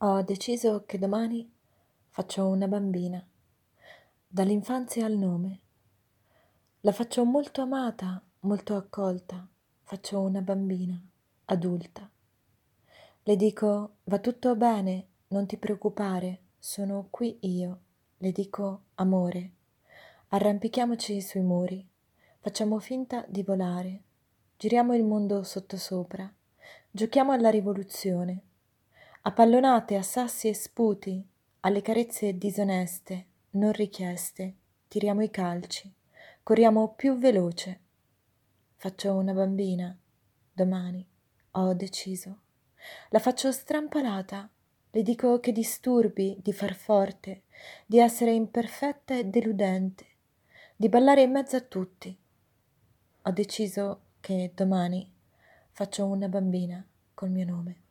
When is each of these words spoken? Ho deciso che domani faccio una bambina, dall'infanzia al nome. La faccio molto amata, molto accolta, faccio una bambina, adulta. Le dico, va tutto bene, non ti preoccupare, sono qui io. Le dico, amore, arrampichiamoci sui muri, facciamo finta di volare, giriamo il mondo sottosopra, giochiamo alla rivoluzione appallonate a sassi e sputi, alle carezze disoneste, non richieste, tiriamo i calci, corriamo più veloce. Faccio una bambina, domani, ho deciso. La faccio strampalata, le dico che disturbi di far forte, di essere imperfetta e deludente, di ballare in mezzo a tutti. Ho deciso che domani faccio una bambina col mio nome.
Ho 0.00 0.20
deciso 0.20 0.84
che 0.84 0.98
domani 0.98 1.50
faccio 2.10 2.46
una 2.46 2.68
bambina, 2.68 3.26
dall'infanzia 4.28 5.06
al 5.06 5.16
nome. 5.16 5.60
La 6.80 6.92
faccio 6.92 7.24
molto 7.24 7.62
amata, 7.62 8.22
molto 8.40 8.76
accolta, 8.76 9.48
faccio 9.84 10.20
una 10.20 10.42
bambina, 10.42 11.02
adulta. 11.46 12.10
Le 13.22 13.36
dico, 13.36 13.94
va 14.04 14.18
tutto 14.18 14.54
bene, 14.54 15.06
non 15.28 15.46
ti 15.46 15.56
preoccupare, 15.56 16.40
sono 16.58 17.06
qui 17.08 17.38
io. 17.40 17.80
Le 18.18 18.32
dico, 18.32 18.82
amore, 18.96 19.52
arrampichiamoci 20.28 21.22
sui 21.22 21.40
muri, 21.40 21.88
facciamo 22.40 22.78
finta 22.80 23.24
di 23.26 23.42
volare, 23.42 24.02
giriamo 24.58 24.94
il 24.94 25.04
mondo 25.04 25.42
sottosopra, 25.42 26.30
giochiamo 26.90 27.32
alla 27.32 27.48
rivoluzione 27.48 28.42
appallonate 29.26 29.96
a 29.96 30.02
sassi 30.02 30.46
e 30.46 30.54
sputi, 30.54 31.20
alle 31.60 31.82
carezze 31.82 32.38
disoneste, 32.38 33.26
non 33.50 33.72
richieste, 33.72 34.54
tiriamo 34.86 35.20
i 35.20 35.30
calci, 35.30 35.92
corriamo 36.44 36.94
più 36.94 37.18
veloce. 37.18 37.80
Faccio 38.76 39.16
una 39.16 39.32
bambina, 39.32 39.98
domani, 40.52 41.04
ho 41.50 41.74
deciso. 41.74 42.38
La 43.08 43.18
faccio 43.18 43.50
strampalata, 43.50 44.48
le 44.90 45.02
dico 45.02 45.40
che 45.40 45.50
disturbi 45.50 46.38
di 46.40 46.52
far 46.52 46.76
forte, 46.76 47.42
di 47.84 47.98
essere 47.98 48.32
imperfetta 48.32 49.18
e 49.18 49.24
deludente, 49.24 50.06
di 50.76 50.88
ballare 50.88 51.22
in 51.22 51.32
mezzo 51.32 51.56
a 51.56 51.62
tutti. 51.62 52.16
Ho 53.22 53.30
deciso 53.32 54.02
che 54.20 54.52
domani 54.54 55.12
faccio 55.72 56.06
una 56.06 56.28
bambina 56.28 56.86
col 57.12 57.30
mio 57.30 57.44
nome. 57.44 57.85